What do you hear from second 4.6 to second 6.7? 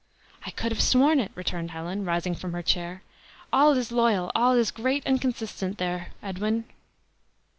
great and consistent there, Edwin!"